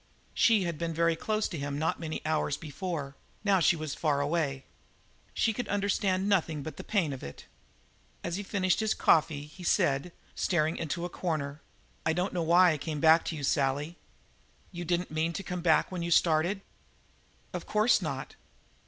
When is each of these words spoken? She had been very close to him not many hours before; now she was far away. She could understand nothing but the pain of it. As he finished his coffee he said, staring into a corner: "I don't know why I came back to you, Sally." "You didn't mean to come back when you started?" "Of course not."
She 0.33 0.63
had 0.63 0.79
been 0.79 0.95
very 0.95 1.15
close 1.15 1.47
to 1.49 1.59
him 1.59 1.77
not 1.77 1.99
many 1.99 2.25
hours 2.25 2.57
before; 2.57 3.15
now 3.43 3.59
she 3.59 3.75
was 3.75 3.93
far 3.93 4.19
away. 4.19 4.65
She 5.35 5.53
could 5.53 5.67
understand 5.67 6.27
nothing 6.27 6.63
but 6.63 6.77
the 6.77 6.83
pain 6.83 7.13
of 7.13 7.21
it. 7.21 7.45
As 8.23 8.35
he 8.35 8.41
finished 8.41 8.79
his 8.79 8.95
coffee 8.95 9.43
he 9.45 9.63
said, 9.63 10.11
staring 10.33 10.75
into 10.75 11.05
a 11.05 11.09
corner: 11.09 11.61
"I 12.03 12.13
don't 12.13 12.33
know 12.33 12.41
why 12.41 12.71
I 12.71 12.79
came 12.79 12.99
back 12.99 13.23
to 13.25 13.35
you, 13.35 13.43
Sally." 13.43 13.95
"You 14.71 14.85
didn't 14.85 15.11
mean 15.11 15.33
to 15.33 15.43
come 15.43 15.61
back 15.61 15.91
when 15.91 16.01
you 16.01 16.09
started?" 16.09 16.61
"Of 17.53 17.67
course 17.67 18.01
not." 18.01 18.33